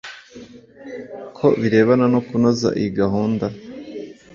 [1.35, 3.45] Ku birebana no kunoza iyi gahunda